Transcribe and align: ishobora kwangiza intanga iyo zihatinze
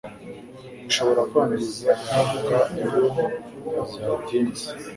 ishobora 0.89 1.21
kwangiza 1.29 1.89
intanga 2.01 2.57
iyo 2.85 3.03
zihatinze 3.91 4.65